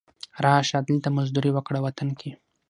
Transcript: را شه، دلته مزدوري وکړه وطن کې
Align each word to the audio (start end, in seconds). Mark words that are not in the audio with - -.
را 0.43 0.53
شه، 0.69 0.79
دلته 0.87 1.07
مزدوري 1.17 1.51
وکړه 1.53 1.79
وطن 1.85 2.09
کې 2.19 2.31